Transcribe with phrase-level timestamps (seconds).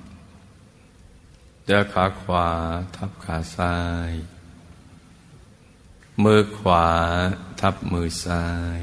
[1.71, 2.47] เดือขาขวา
[2.95, 3.75] ทับขาซ้า
[4.09, 4.11] ย
[6.23, 6.85] มือขวา
[7.59, 8.45] ทับมือซ้า
[8.79, 8.81] ย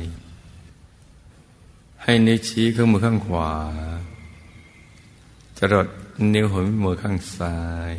[2.03, 3.53] ให้นิ้วชี้ข้างมือข้างขวา
[5.59, 5.89] จรด
[6.35, 7.59] นิ้วหัวมือข้างซ้า
[7.93, 7.95] ย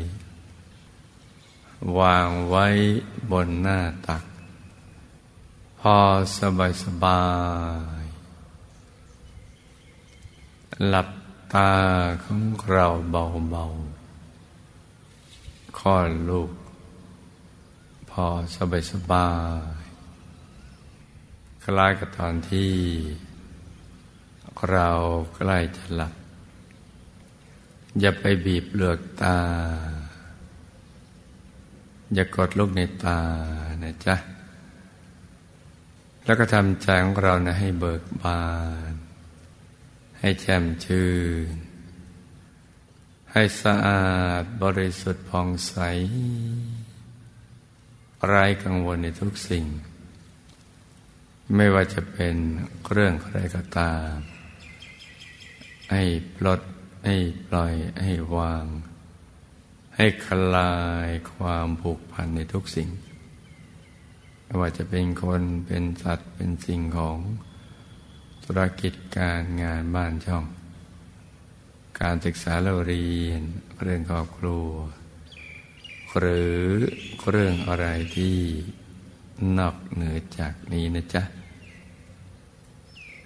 [1.99, 2.67] วางไว้
[3.31, 4.23] บนหน้าตัก
[5.79, 5.97] พอ
[6.37, 7.23] สบายสบา
[8.01, 8.03] ย
[10.87, 11.09] หลับ
[11.53, 11.71] ตา
[12.23, 13.98] ของเราเบาๆ
[15.77, 16.51] คลอดลูก
[18.09, 19.29] พอสบายสบา
[19.79, 19.83] ย
[21.63, 22.73] คล้ายกับตอนที่
[24.71, 24.89] เรา
[25.35, 26.13] ใกล้จะหลับ
[27.99, 29.37] อย่าไปบีบเปลือกตา
[32.13, 33.19] อย่ากดลูกในตา
[33.83, 34.15] นะจ๊ะ
[36.25, 38.41] แล้วก็ทำใจของเรานะให้เบิกบา
[38.91, 38.93] น
[40.19, 41.09] ให้แจ่มชื่
[41.53, 41.68] น
[43.33, 45.75] ให้สะอาดบริสุทธิ์ผ่องใส
[48.25, 49.65] ไร้กังวลในทุกสิ่ง
[51.55, 52.35] ไม่ว่าจะเป็น
[52.91, 54.13] เรื่องอะไรก็ตาม
[55.91, 56.03] ให้
[56.35, 56.61] ปลด
[57.05, 57.15] ให้
[57.47, 58.65] ปล่อยให้วาง
[59.95, 60.75] ให้คลา
[61.07, 62.89] ยความผูกพันในทุกสิ่ง
[64.45, 67.17] ไม่ว่าจะเป็นคนเป็นสัตว์เป็นสิ่งของ
[68.43, 70.45] ธุรกิจการงานบ้านช่อง
[72.01, 73.41] การศึกษาเราเรียน
[73.81, 74.69] เรื่องครอบครัว
[76.17, 76.57] หรือ
[77.29, 78.37] เรื่องอะไรที่
[79.57, 81.23] นอกเหนือจากนี้นะจ๊ะ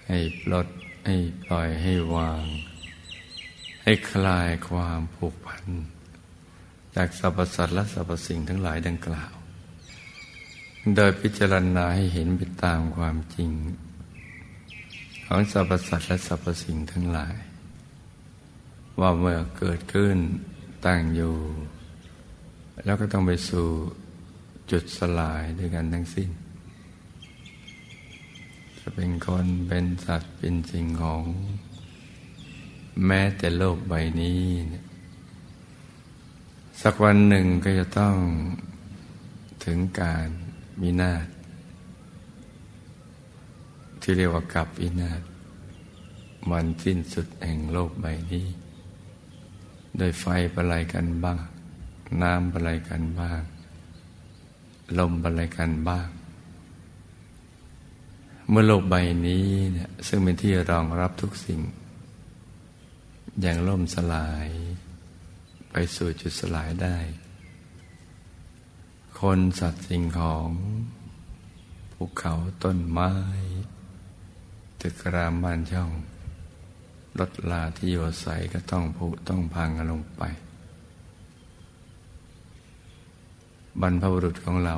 [0.06, 0.68] ให้ปลด
[1.06, 2.42] ให้ปล่อยให้วาง
[3.82, 5.64] ให้คลายความผูกพัน
[6.94, 9.34] จากสรรพสัตว์และสรรพสิ่งทั้งหลายดังกล่าว
[10.96, 13.50] โดยพิจารณาให้เห็นไปตามความจริง
[15.26, 17.34] ของสรรพสัตว์และสรรพสิ่งทั้งหลาย
[19.00, 20.16] ว่าเมื่อเกิดขึ้น
[20.86, 21.34] ตั้งอยู่
[22.84, 23.68] แล้วก็ต้องไปสู่
[24.70, 26.30] จุดสลายด้วยกันทั้งสิ้น
[28.78, 31.22] จะเป็นคนเป็นสัตว์เป็นสิ่งของ
[33.06, 34.42] แม้แต่โลกใบนี้
[36.82, 38.16] สักวันหนึ่งก็จะต้อง
[39.64, 40.28] ถึงการ
[40.80, 41.26] มีนาศ
[44.02, 45.22] ที่เรียกว่ากับวินาศ
[46.50, 48.46] มันสิ้นสุดแห่งโลกใบนี้
[49.98, 50.24] โดยไฟ
[50.54, 51.38] ประไลกันบ้าง
[52.22, 53.42] น้ำประไลกันบ้าง
[54.98, 56.08] ลมประไลกันบ้าง
[58.48, 58.94] เมื่อโลกใบ
[59.26, 61.60] นี้เนี่ยซึ่งเป็นที่รองรับทุกสิ่ง
[63.40, 64.48] อย่างล่มสลาย
[65.70, 66.96] ไปสู่จุดสลายได้
[69.20, 70.50] คนสัตว์สิ่งของ
[71.92, 72.32] ภูเขา
[72.64, 73.12] ต้นไม้
[74.80, 75.90] ตึกรามบ้านช่อง
[77.18, 80.22] รถลาที่อยู่อาศัยก็ต้องผุต้องพังกันลงไป
[83.80, 84.76] บรรพบุรุษของเรา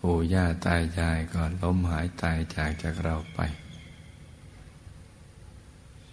[0.00, 3.40] ปู่ย่าตายายก็ล้มหายตายจากจากเราไป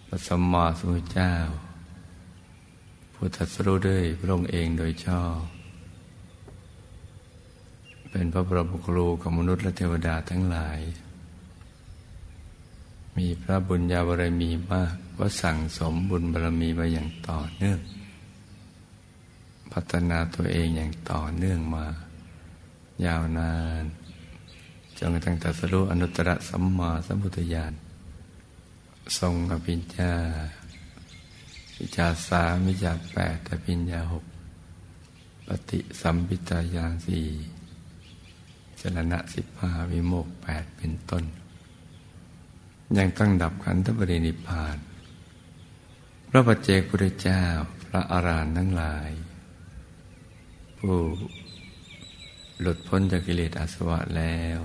[0.06, 1.32] พระสมมาสมุทเจ้า
[3.14, 5.38] ผู้ตัดสรู้ด้วยพระองค์เองโดยชอบ
[8.10, 10.78] เป็นพระบรมครูของมนุษย์และเทวดาทั้งหลาย
[13.20, 17.80] มีพระบุญญาบารมีมากก็สั่งสมบุญบารมีมาอย่างต่อเนื่อง
[19.72, 21.86] พัฒนาตัวเองอย่างต่อเนื่องมา
[23.06, 23.84] ยาวนาน
[24.98, 27.72] จนกระทั่งตรัสรู้อนุตตรสัมมาสัมพุทธญาณ
[29.18, 30.12] ทรงอภิญญา
[31.78, 34.24] วิจาสามิจาแปดอภิญญาหก
[35.46, 37.24] ปฏิสัมพิตายานสี่
[38.80, 41.24] จรณะสิบห้าวิโมกแปดเป็นต้น
[42.98, 44.76] ยังตั้งดับขันธปรินิพาน
[46.28, 47.42] พระปัจเจกพุทธเจ้า
[47.84, 49.10] พระอารหันต์ทั้งหลาย
[50.78, 50.96] ผู้
[52.60, 54.58] หลุดพ้นจากกิเลสอาสวะแล้ว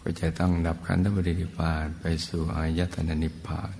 [0.00, 3.74] ก็จะต้องดับขันธปรินิพานไปสู่อายตนะนิพพาน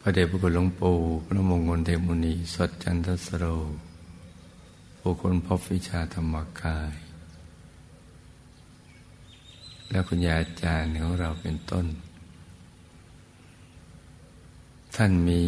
[0.00, 3.44] พระเดชพระคุณหลวงปู่พระมงคลเทมุนีสดจันทสโร
[4.98, 7.01] ผู้คนพบวิชาธรรมกาย
[9.92, 11.86] แล้วคุณยาอาจารย์ของเราเป็นต้น
[14.96, 15.42] ท่านมี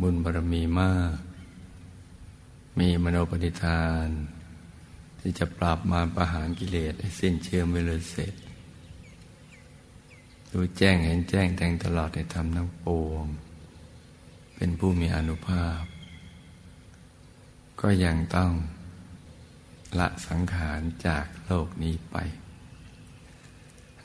[0.00, 1.16] บุญบารมีมาก
[2.78, 4.06] มีมโนปณิธาน
[5.20, 8.34] ที่จะปราบมารประหารกิเลสให้สิ้นเชื่อมไปเลยเสร็จ
[10.50, 13.26] รู้แจ้งเห็นแจ้งแทงตลอดในธรรมทั้งปวง
[14.56, 15.82] เป็นผู้มีอนุภาพ
[17.80, 18.52] ก็ยังต้อง
[19.98, 22.16] ละสังขารจากโลกนี้ไป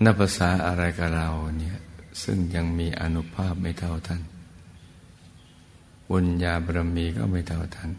[0.03, 1.77] นับภาษาอะไรกับเราเนี่ย
[2.23, 4.21] ซึ่งยังมีอนุภาพไม่เท่าท่าน
[6.09, 7.91] บุญญาบารมีก็ไม่เท่าท่าน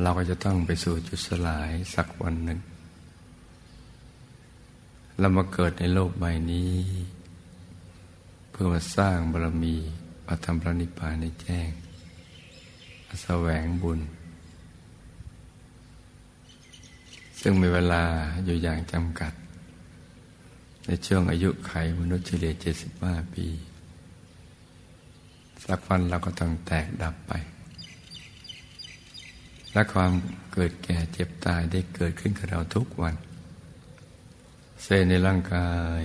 [0.00, 2.60] เราก็จะต้องไปสู่จุดสลายสักวันหนึ่ง
[5.18, 6.72] เรามาเกิดในโลกใบนี้
[8.50, 9.76] เพื่อมาสร้างบารมี
[10.26, 11.70] มาทำพระนิพพานในแจ้ง
[13.22, 14.00] แสวงบุญ
[17.48, 18.04] ซึ่งมีเวลา
[18.44, 19.32] อยู่อย่างจำกัด
[20.86, 22.52] ในช่วงอายุไขมนุษย์เฉลี่ย
[22.92, 23.46] 75 ปี
[25.64, 27.32] สักวันเราก็ต้องแตกดับไป
[29.72, 30.12] และความ
[30.52, 33.14] เกิดแก่เจ็บตายได้เกิดขึ้นกับเราทุกวัน
[34.82, 35.70] เซลล์ในร่างกา
[36.00, 36.02] ย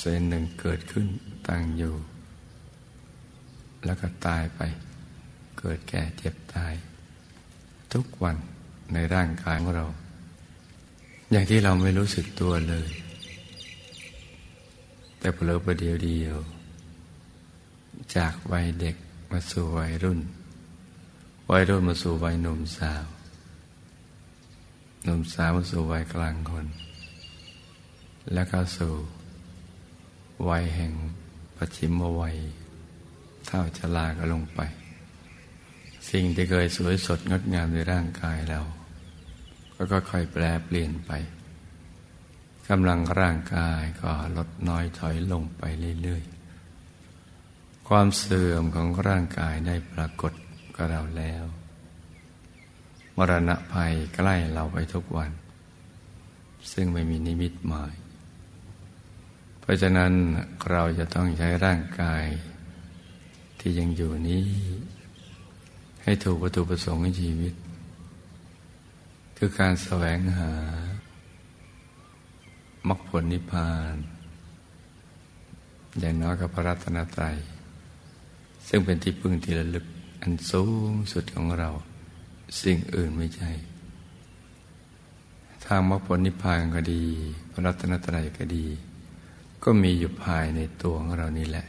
[0.00, 1.06] เซลล์หนึ่งเกิดขึ้น
[1.48, 1.94] ตั้งอยู่
[3.84, 4.60] แล้วก็ตายไป
[5.58, 6.74] เกิดแก่เจ็บตาย
[7.92, 8.36] ทุกวัน
[8.92, 9.88] ในร่างกายของเรา
[11.30, 12.88] อย่างที่เราไม่รู้สึกตัวเลย
[15.18, 16.36] แต่เพลอประเดียวเดียว
[18.16, 18.96] จากวัยเด็ก
[19.30, 20.20] มาสู่วัยรุ่น
[21.50, 23.04] วัยรุ่นมาสู่วัยหนุ่มสาว
[25.04, 26.66] หนุ่มสาวมาสู่วัยกลางคน
[28.34, 28.92] แล้วก็สู่
[30.48, 30.92] วัยแห่ง
[31.56, 32.36] ปัจฉิมวัย
[33.46, 34.60] เท่าชลาก็ลงไป
[36.10, 38.60] สิ่งที่เคยสวยสดงดงามในร่างกายเรา
[39.92, 41.12] ก็ค่อยแปลเปลี่ยนไป
[42.68, 45.62] กำลังร่างกายก็ลดน้อยถอยลงไป
[46.02, 50.32] เรื่อยๆ ความเสื่อมของร่างกายได้ปรากฏ
[50.76, 51.44] กับเราแล้ว
[53.16, 55.30] มรณะภัยใกล้เราไปทุกวัน
[56.72, 57.94] ซึ่งไม่มีนิมิตหมาย
[59.60, 60.12] เพราะฉะนั้น
[60.70, 62.24] เราจะต้องใช้ร่างกาย
[63.60, 64.44] ที่ยังอยู่นี้
[66.02, 67.54] ให้ถูกประตูประสงค์ในชีวิต
[69.40, 70.52] คือการแสวงหา
[72.88, 73.94] มรรคผลนิพพาน
[76.00, 77.36] อย่างน้อยกับพระรัตนตรัย
[78.68, 79.86] ซึ่งเป็นที่พึ่งที่ระลึก
[80.22, 81.70] อันสูงสุดของเรา
[82.62, 83.50] สิ่งอื่นไม่ใช่
[85.66, 87.04] ทางมรรคผลนิพพานก็ดี
[87.50, 88.66] พระรัตนตรัยก็ดี
[89.64, 91.66] ก็มีอยู่ภายในตัวของเรานี่แหละ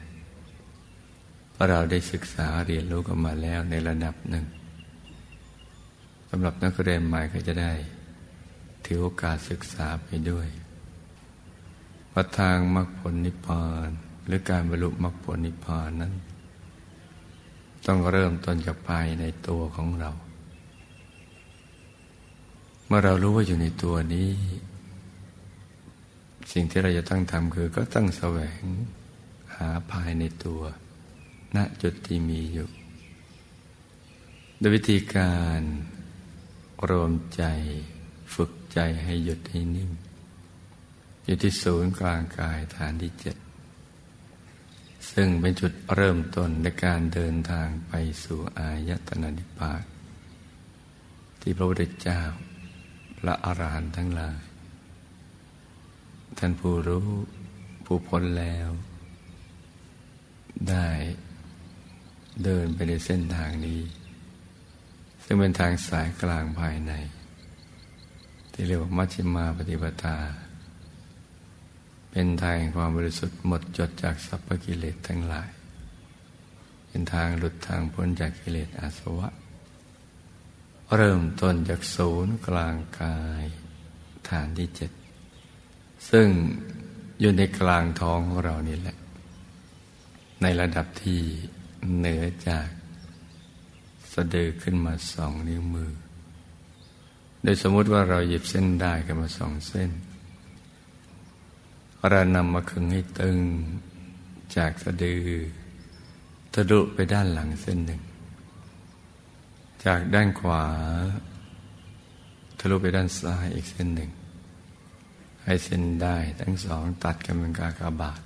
[1.52, 4.46] เพราะเราได้ศึกษาเรียนรู้กันมาแล้วในระดับหนึ่ง
[6.30, 7.74] สำหรับนักเรียนใหม่ก็จะได้
[8.86, 10.48] ถือโอกาสศึกษาไปด้วย
[12.14, 13.90] ว่าทางมรรคผลนิพพาน
[14.26, 16.14] หรือการบรรลุมรรคผลนิพพานนั้น
[17.86, 20.12] ต้องเริ่มต้นจากภายในตัวของเรา
[22.86, 24.30] เมื่อเรารู้ว่าอยู่ในตัวนี้
[26.52, 28.62] สิ่งที่เราจะต้องทำคือก็ต้องแสวง
[29.56, 30.62] หาภายในตัว
[31.56, 32.70] ณจุดที่มีอยู่
[34.58, 35.62] โดยวิธีการ
[36.90, 37.44] รวมใจ
[38.34, 39.92] ฝึกใจให้หยุดให้นิ่ง
[41.24, 43.36] อยู่ที่ศูนย์กลางกายฐานที่เจ็ด
[45.12, 47.94] ซึ่งเป็นจุดเริ่มต้นในการเดินทางไป
[48.24, 49.84] สู่อายตนะนิพพาน
[51.42, 52.22] ที่พระพุทธเจ้า
[53.20, 54.40] พระอรหันต์ทั้งหลาย
[56.38, 57.08] ท่านผู้รู้
[57.86, 58.70] ผู้พ้นแล้ว
[60.70, 60.90] ได้
[62.44, 63.82] เดินไปในเส้นทางนี้
[65.32, 66.94] ซึ่งเป็นทางสายกลางภายใน
[68.52, 70.18] ที่เรียกว่ามัชฌิมาปฏิปทา
[72.12, 75.50] เป็นทางความบริสุทธิ์หมดจดจากสัพพกิเลสทั้งหลาย
[76.88, 79.30] เป็นทางหลุดทางพ้นจากกิเลสอาสวะ
[80.96, 83.46] เริ่มต้นจากศูนย์กลางกาย
[84.30, 84.92] ฐานที่เจ็ด
[86.10, 86.28] ซึ่ง
[87.20, 88.98] อยู่ในกลางท้องของเรานี่แหละ
[90.42, 91.22] ในระดับที่
[91.98, 92.68] เหนือจาก
[94.14, 95.92] สะดือขึ้นมาสองนิ้วมือ
[97.42, 99.90] โดยสมมติว่าเราหยิบเส้นได้กันมาสองเส้น
[102.10, 103.40] เรานำมาขึงให้ตึง
[104.56, 105.24] จากสะดือ
[106.54, 108.02] ทะลุไปด้านหลังเส้นหนึ่ง
[109.86, 110.64] จากด้านขวา
[112.60, 114.10] ทะลุไปด้านซ้ายอีกเส้นหนึ่ง
[115.44, 118.22] ให้เส้นได้ทั้งสองตัดกันเป็นกากบาท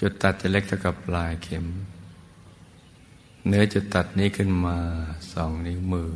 [0.00, 1.66] จุดตัดจะเล็กเท่ากับปลายเข็ม
[3.48, 4.76] เนื้อจุดตัดนี้ขึ้นมา
[5.32, 6.10] สองนิ้วมือ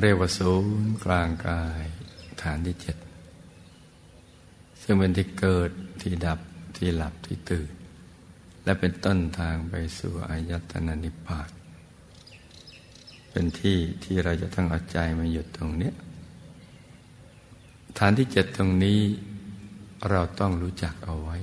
[0.00, 0.52] เรียกว่าศู
[0.84, 1.84] นย์กลางกาย
[2.42, 2.96] ฐานที่เจ็ด
[4.82, 5.70] ซึ่งเป็นที่เกิด
[6.00, 6.40] ที่ดับ
[6.76, 7.70] ที่หลับที่ตื่น
[8.64, 11.50] และเป็นต้นทางไปสู่อายตนะนิพพาน
[13.30, 15.92] เป็นที่ที่เราจะต้องเอาใจมาหยุดตรงนี้
[17.98, 19.00] ฐานที่เจ็ดตรงนี้
[20.10, 21.36] เราต้องรู้จักเอาไว้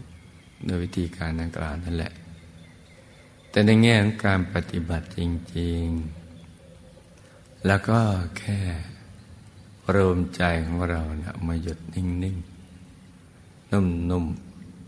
[0.65, 2.13] โดยวิธีการดังกล่าวนั่นแหละ
[3.53, 5.19] แต่ในแง่ของการปฏิบัติจ
[5.57, 5.85] ริง
[6.77, 7.99] ๆ แล้วก็
[8.37, 8.59] แค่
[9.95, 14.25] รวมใจของเรานะมาหยุดนิ่งๆ นุ่ม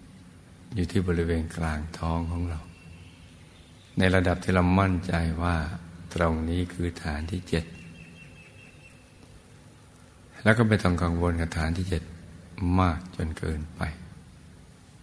[0.06, 2.60] ๆ อยู่ที่บริเวณกลางท้องของเรา
[3.98, 5.56] ในระดับที่เรามั่นใจว่า
[6.14, 7.66] ตรงนี้คือฐานที่เจ็ด
[10.44, 12.04] แล้วก็ไม่ต้องกังวลกับฐานที่เจ็ด
[12.80, 13.82] มากจนเกินไป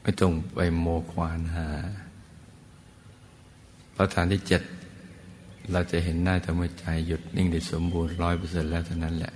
[0.02, 1.68] ไม่ต้องไปโมควานหา
[3.92, 4.62] เพราะฐานที่เจ็ด
[5.72, 9.32] เราจะเห็นได้แต่เมื่อใจหยุดนิ่งได้สมบูรณ์ร้อยเปอร์เซ็นต์แล้วเท่านั้นแหละ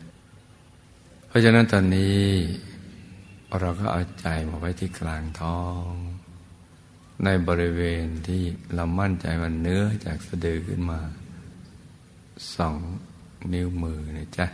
[1.29, 2.17] เพราะฉะนั้นตอนนี้
[3.61, 5.91] เราก็เอาใจมาไว้ที่กลางท้อง
[7.25, 8.43] ในบริเวณที่
[8.75, 11.01] เรามั่นใจว่าเนื้อจากสะดือขึ้นมา
[12.55, 12.77] สอง
[13.53, 14.47] นิ้วมือนะจ๊ะ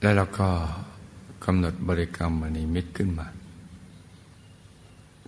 [0.00, 0.48] แล้วเราก็
[1.44, 3.28] กำหนดบริกรรมมณีมิตรขึ้นมา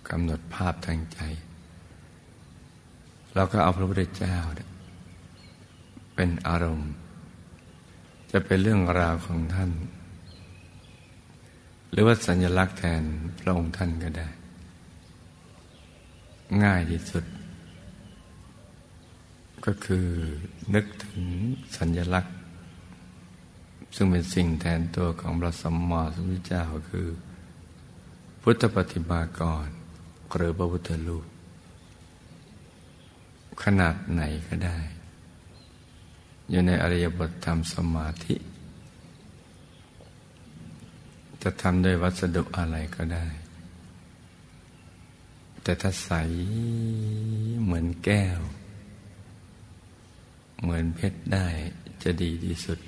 [0.09, 1.19] กำหนดภาพทางใจ
[3.39, 4.35] เราก็เอาพระพุทธเจ้า
[6.15, 6.91] เป็นอารมณ์
[8.31, 9.71] จะเป็นเรื่องราวของท่าน
[11.91, 13.03] หรือว่าสัญลักษณ์แทน
[13.39, 14.27] พระองค์ท่านก็ได้
[16.63, 17.23] ง่ายที่สุด
[19.65, 20.07] ก็คือ
[20.73, 21.23] นึกถึง
[21.77, 22.35] สัญลักษณ์
[23.95, 27.07] ซึ่งเป็นสิ่งแทนตัวของพระสัมมาสัมพุทธเจ้าคือ
[28.41, 29.67] พุทธปฏิมากร
[30.35, 31.25] หรือพระพุทธรูป
[33.63, 34.77] ขนาดไหนก็ได้
[36.49, 38.35] อยู่ในอริยบทธรรมสมาธิ
[41.43, 43.25] จะทำด้วยวัสดุอะไรก็ได้
[45.63, 46.11] แต่ถ้าใส
[47.63, 48.39] เหมือนแก้ว
[50.61, 51.47] เหมือนเพชรได้
[52.03, 52.79] จะดีที่สุด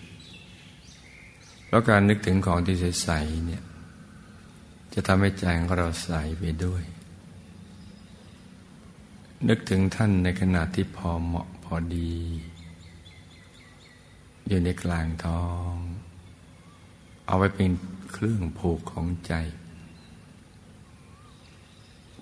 [1.66, 3.64] เพราะการนึกถึงของที่ใสๆเนี่ย
[4.94, 6.84] จะทำให้ใจของเราใสไปด้วย
[9.50, 12.14] นึกถึงท่านในขณะที่พอเหมาะพอดี
[14.48, 15.74] อยู่ในกลางท้อง
[17.28, 17.72] เอาไว้เป็น
[18.12, 19.34] เครื่องผูกของใจ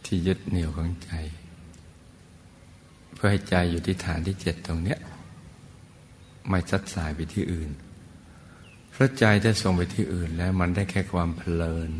[0.05, 1.11] ที่ยึดเหนี่ยวของใจ
[3.13, 4.99] เพื่อให้ใจอยู่ที่ฐานที่เจ็ดตรงเนี้ย
[6.47, 7.69] ไม่ซัดสายไปที่อื่น
[8.91, 11.91] เพราะใจจะส่งไปที่อื่นแล้วมันได้แค่ความเพลิน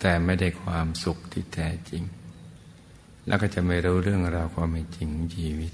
[0.00, 2.02] แต่ไม่ได้ความสุขที่แท้จริง
[3.26, 5.72] แล้วก็จะไม่รู้เรื่องราวความเป็นจริงของชีวิต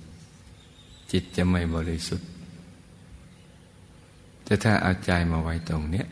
[1.13, 2.29] จิตจะไม่บริสุทธิ์
[4.45, 6.07] แต่ถ้าเอาใจมาไว้ตรงเนี้ย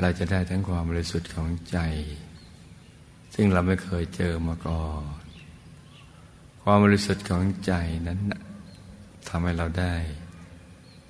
[0.00, 1.78] เราจะได้ทั้งความบริสุทธิ์ของใจ
[3.34, 4.86] ซึ่งเราไม่เคยเจอมาก่อ
[5.20, 5.20] น
[6.62, 7.72] ความบริสุทธิ์ของใจ
[8.08, 8.20] นั้น
[9.28, 9.94] ทำให้เราได้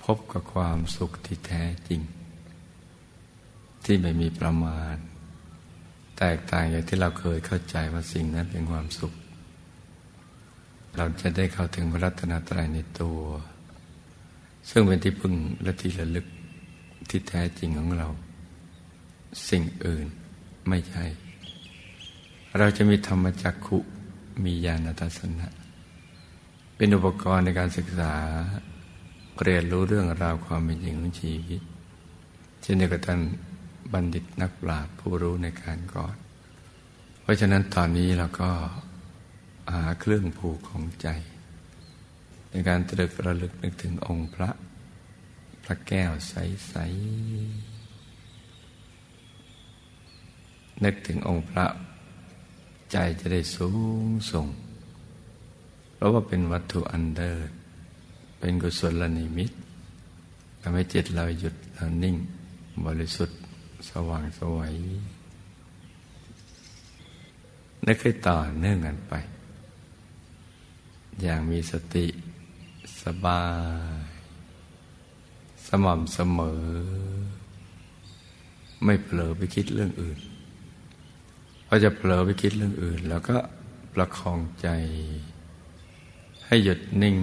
[0.05, 2.01] พบกับความสุขที่แท้จริง
[3.85, 4.97] ที่ไม่มีประมาณ
[6.23, 9.13] แตกต่างจากที่เราเคยเข้าใจว่าสิ่งนั้นเป็นความสุข
[10.97, 13.21] เราจะได้เข้าถึงพระรัตนตรัยในตัว
[14.71, 16.27] ซึ่งเป็นที่พึ่งและที่ระลึก
[17.11, 18.09] ที่แท้จริงของเรา
[19.49, 20.07] สิ่งอื่น
[20.69, 21.05] ไม่ใช่
[22.59, 23.79] เราจะมีธรรมจักขุ
[24.45, 25.47] มีญาณทัศนะ
[26.77, 28.15] เป็นอุปกรณ์ในการศึกษา
[29.43, 31.61] เรียนรู้เรื่องราวความเป็นจริงของชีวิต
[32.63, 33.21] เช่นเดียวกับท่าน
[33.93, 36.17] บัณฑิตนักปราชญ์ผู้รู้ในการก่อน
[37.21, 38.51] เพราะฉะนั้นตอนนี้เราก็
[39.73, 41.09] หาเครื่องผูกของใจ
[42.51, 44.51] ในการตรึกระลึกนึกถึงองค์พระ
[45.63, 46.75] พระแก้วใส
[47.59, 47.81] ๆ
[50.85, 51.67] นึกถึงองค์พระ
[52.93, 53.71] ใจจะได้สู
[54.05, 54.47] งส่ง
[55.95, 57.49] เพราะว่าเป็นวัตถุอันเดอร์
[58.39, 59.51] เป็นกุศลนิมิต
[60.61, 62.17] ทำให้จิตเราหยุดเรานิ่ง
[62.87, 63.40] บริสุทธิ์
[63.89, 64.75] สว่างสวัย
[67.87, 69.15] นึกให้ต่อเนื่องกันไป
[71.23, 72.07] อย่างมีสติ
[73.03, 73.43] สบา
[74.05, 74.09] ย
[75.67, 76.63] สม่ำเสมอ
[78.85, 80.19] ไม่เผลอไปคิดเรื่องอื่น
[81.67, 83.37] พอจะเผลอไปคิดเรื่องอื่น แล้วก็
[83.95, 84.69] ประคองใจ
[86.47, 87.17] ให้หยุดนิ่ง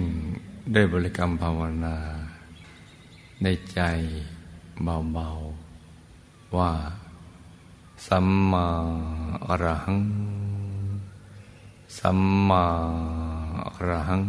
[0.74, 1.96] ด้วยบริกรรมภาวนา
[3.42, 3.80] ในใจ
[4.82, 5.67] เบาๆ
[6.56, 6.72] ว่า
[8.06, 8.66] สัมมา
[9.46, 10.00] อรหัง
[11.98, 12.64] สัมมา
[13.76, 14.22] อรหัง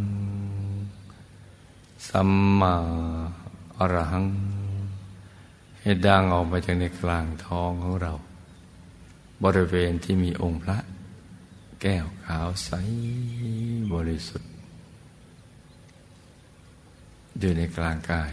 [2.10, 2.74] สัมมา
[3.78, 4.26] อรหัง
[5.80, 8.14] ให้ดังออกมาจากในกลางท้องของเรา
[9.44, 10.78] บริเวณที่มีองค์พระ
[11.82, 12.72] แก้วขาวใส
[13.94, 14.52] บริสุทธิ์
[17.40, 18.32] อยู่ในกลางกาย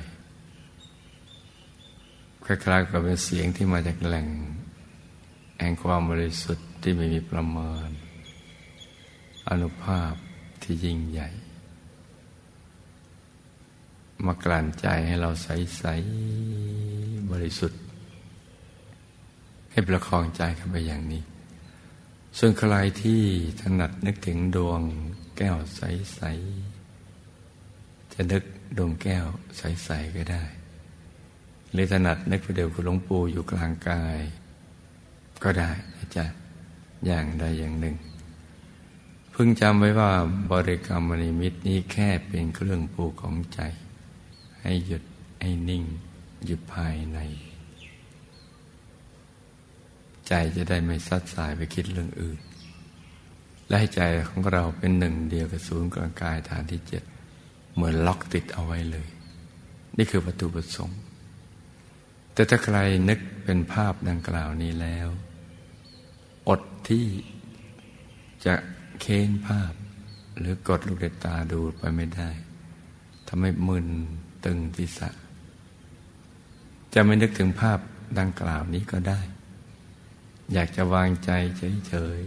[2.47, 4.27] คล้ายๆกับเป็นเสียงที่มาจากแหล่ง
[5.61, 7.89] แห่งความบริสุทธิ์ที่ไม่มีประมาณ
[9.49, 10.13] อนุภาพ
[10.63, 11.29] ที่ยิ่งใหญ่
[14.27, 15.85] มากลั่นใจให้เราใส
[16.57, 17.81] ๆ บริสุทธิ์
[19.71, 21.23] ให้ประคองใจกันไปอย่างนี้
[22.39, 23.23] ส่วนใครที่
[23.61, 24.81] ถนัดนึกถึงดวง
[25.37, 26.21] แก้วใส
[27.37, 28.43] ๆ จะนึก
[28.77, 29.27] ดวงแก้ว
[29.57, 30.45] ใส ๆ ก็ได้
[31.73, 34.19] หรือถนัดนึกไปเดียวคุณหลวงปู่อยู่กลางกาย
[35.43, 36.25] ก็ได้นะจ๊ะ
[37.07, 37.97] อย่างใดอย่างหนึ่ง
[39.35, 40.11] พึงจำไว้ว่า
[40.51, 43.61] บริกรรมนิมิตนี้แค่เป็นเครื่องปูของใจ
[44.63, 45.03] ให้หยุด
[45.41, 45.85] ให้นิ่ง
[46.45, 47.19] หยุดภายใน
[50.29, 52.39] ใจจะได้ไม่ซัดสายไปคิดเรื่องอื่น
[53.69, 57.03] และให้ใจของเราเป็นหนึ่งเดียวกับศูนย์กลางกายฐานที่เจ็ด
[57.75, 59.09] เหมือนล็อกติดเอาไว้เลย
[59.97, 60.99] นี่คือประตูประสงค์
[62.37, 62.79] แต่ถ้าใคร
[63.09, 65.09] นึกเป็นภาพดังกล่าวนี้แล้ว
[66.49, 67.07] อดที่
[68.47, 68.55] จะ
[69.01, 69.73] เค้นภาพ
[70.39, 72.31] หรือกดลูกเดตาดูไปไม่ได้
[73.29, 73.87] ทำให้มึน
[74.45, 75.11] ตึงทิศะ
[76.95, 77.79] จะไม่นึกถึงภาพ
[78.19, 79.21] ดังกล่าวนี้ก็ได้
[80.53, 81.31] อยากจะวางใจ
[81.89, 82.21] เฉย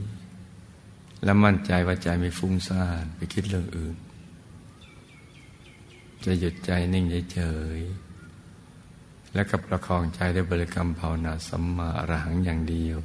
[0.60, 3.96] ๆ และมั่นใจว่าใจไม่ฟุ้งซ่านไปคิดเรื่องอื่น
[6.25, 7.39] จะหยุดใจนิ่งเฉ
[7.78, 8.09] ยๆ
[9.33, 12.98] และกับประคองใจด้วยบริกรรมภาวนาสัมมาอรหังอย่างเดียว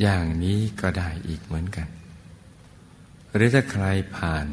[0.00, 1.88] อย่างนี้ก็ได้อีกเหมือนกัน
[3.34, 3.84] หรือถ้าใคร
[4.16, 4.46] ผ่าน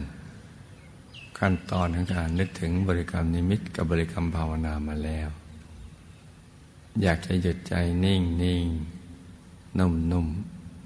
[1.38, 5.30] ขั้นตอนของการนึกถึงบริกรรมนิมิตกับบริกรรมภาวนามาแล้ว
[7.02, 7.74] อยากจะหยุดใจ
[8.06, 8.66] นิ่งนิ่ง
[9.80, 10.28] นุ่มนุ่ม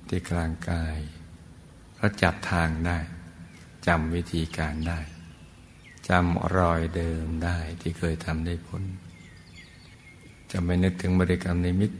[0.07, 0.99] ที่กลางกาย
[1.93, 2.97] เพราะจับทางได้
[3.87, 4.99] จำวิธีการได้
[6.07, 8.83] จำรอยเดิมได้ที่เคยทำได้ผล
[10.53, 11.97] จะไม่นึกถึงบริกรรมในมิตร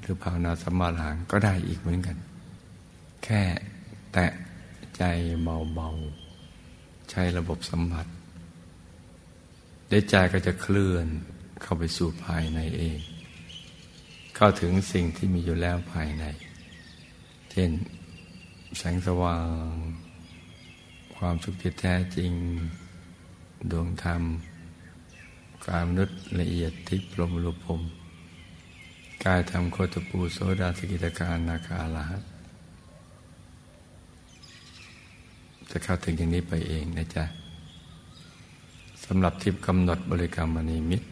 [0.00, 2.16] หรือภาวนาสมาหลางก็ได้อีกเหมือนกัน
[3.24, 3.42] แค่
[4.12, 4.26] แตะ
[4.96, 5.02] ใจ
[5.42, 8.06] เบาๆ ใช้ระบบสัมผัส
[9.88, 11.06] ได้ใจก็จะเคลื่อน
[11.62, 12.98] เข้าไปสู่ภายในเอง
[14.36, 16.24] เข้าถึงสิ่งที่มีอยู่แล้วภายใน
[17.50, 17.70] เช่น
[18.78, 19.70] แสงสว่าง
[21.16, 22.32] ความสุขที่แท้จริง
[23.70, 24.22] ดวงธรรม
[25.66, 27.80] กามนุษย์ละเอียดทิพรมรูปม
[29.24, 32.06] กายธรรมโคตปูโสดาสกิตการนาคาลา
[35.70, 37.24] จะเข้าถึงอย่างนี้ไปเองนะจ๊ะ
[39.04, 41.02] สำหรับทิพกำหนดบริกรรมนิมิต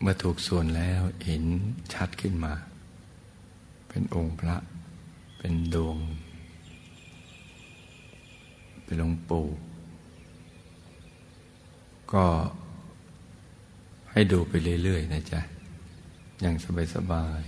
[0.00, 1.44] เมื่อถูกส่วนแล้วเห็น
[1.94, 2.52] ชัดขึ้นมา
[3.88, 4.56] เป็นองค์พระ
[5.38, 5.98] เป็นดวง
[8.84, 9.46] เป็นหลวงปู่
[12.12, 12.24] ก็
[14.12, 15.40] ให้ดูไปเรื่อยๆนะจ๊ะ
[16.40, 16.54] อย่าง
[16.94, 17.42] สบาย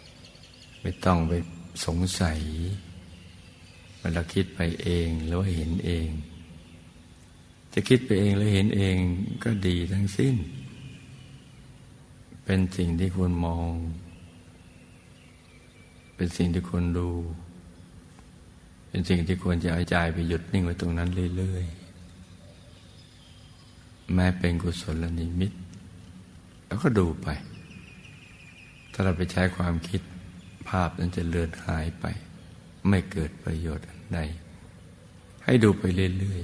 [0.00, 1.32] ๆ ไม่ต้องไป
[1.84, 2.38] สงสัย
[3.98, 6.08] เวลาคิดไปเองหรือเห็นเอง
[7.72, 8.96] จะคิดไปเองหรือเห็นเอง
[9.44, 10.34] ก็ดีทั้งสิ้น
[12.44, 13.70] เป็นสิ่งที่ควรมอง
[16.16, 17.10] เป็นสิ่งที่ควรดู
[18.88, 21.85] เป็นสิ่งที่ควรจะเอาใจไปหยุดนิ่งไว้ตรงนั้นเรื่อยๆ
[24.14, 25.52] แม้เป็นกุศลนิมิต
[26.66, 27.28] แล้วก็ดูไป
[28.92, 30.00] ถ้าเราไปใช้ความคิด
[30.68, 32.04] ภาพนั้นจะเลือนหายไป
[32.88, 34.20] ไม่เกิดประโยชน์ใด
[35.44, 35.82] ให้ดูไป
[36.18, 36.42] เรื่อย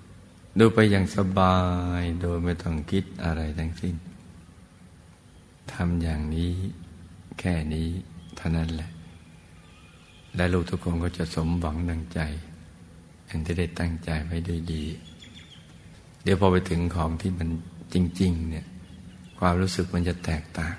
[0.00, 1.56] ๆ ดูไปอย่างสบา
[2.00, 3.94] ยโดยไม่ต้องคิดอะไรทั้งสิ้น
[5.72, 6.52] ทำอย่างนี้
[7.38, 7.88] แค่นี้
[8.36, 8.90] เท่านั้นแหละ
[10.36, 12.20] และลูกทุกคนก็จะสมหวังดังใจ
[13.26, 14.84] อย่างที่ได้ตั้งใจไว้ด้วยดี
[16.26, 17.48] เดี๋ยวพอไปถึงของที่มัน
[17.94, 18.66] จริง ๆ เนี่ย
[19.38, 20.76] ความรู้สึกมันจะแตกต่าง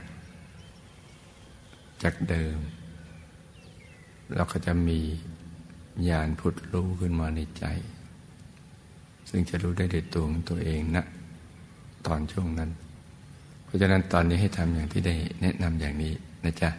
[2.03, 2.57] จากเดิม
[4.35, 4.99] เราก็จะมี
[6.09, 7.65] ญาณพุทธรู้ขึ้นมาในใจ
[9.29, 11.05] ซึ่งจะรู้ได้ด้วยตัวของตัวเองนะ
[12.07, 12.69] ตอนช่วงนั้น
[13.63, 16.69] เพราะฉะนั้นตอนนี้ให้ทำอย่างที่ได้แนะนำอย่างนี้นะจ๊ะ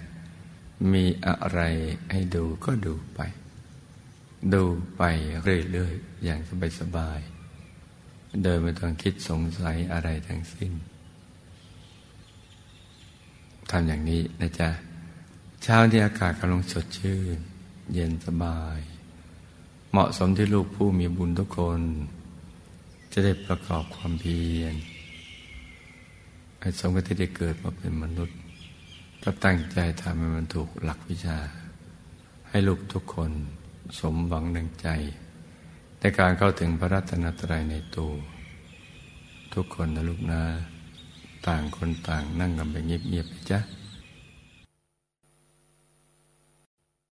[0.93, 1.61] มีอะไร
[2.13, 3.21] ให้ดูก็ดูไป
[4.55, 4.65] ดู
[4.97, 5.03] ไป
[5.43, 6.41] เรื่อยๆ อย่าง
[6.81, 7.38] สบายๆ
[8.43, 10.73] โดยไม่ต้องคิดสงสัยอะไรทั้งสิ้น
[13.71, 14.71] ทำอย่างนี้นะจ๊ะ
[15.63, 17.39] เช้าที่อากาศกำลังสดชื่น
[17.93, 18.79] เย็นสบาย
[19.91, 21.81] เหมาะสมที่ลูกผู้มีบุญทุกคน
[23.13, 24.75] จะได้ประกอบความเพียร
[26.61, 28.37] ให้สมกับที่ได้เกิดมาเป็นมนุษย์
[29.23, 31.39] ก็ตั้งใจทำให้มันถูกหลักวิชา
[32.49, 33.31] ให้ลูกทุกคน
[33.99, 34.89] สมหวังดังใจ
[36.01, 38.13] ในการเข้าถึงพระรัตนตรัยในตัว
[39.55, 40.43] ทุกคนนะลูกนะ
[41.47, 43.59] ต่างคนต่างนั่งกันไปเงียบๆไปจ้ะ